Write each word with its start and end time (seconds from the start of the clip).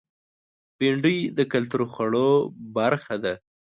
بېنډۍ 0.77 1.17
د 1.37 1.39
کلتور 1.53 1.81
خوړو 1.91 2.29
برخه 2.75 3.15
ده 3.23 3.33